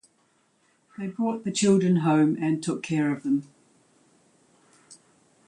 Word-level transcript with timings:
They 0.97 1.05
brought 1.05 1.43
the 1.43 1.51
children 1.51 1.97
home 1.97 2.35
and 2.41 2.63
took 2.63 2.81
care 2.81 3.11
of 3.13 3.21
them. 3.21 3.47